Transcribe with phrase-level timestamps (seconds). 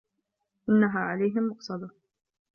[0.69, 1.89] إِنَّها عَلَيهِم مُؤصَدَةٌ